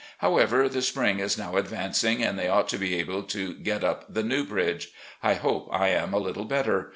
[0.17, 4.11] However, the spring is now advancing and they ought to be able to get up
[4.11, 4.89] the new bridge.
[5.21, 6.89] I hope I am a little better.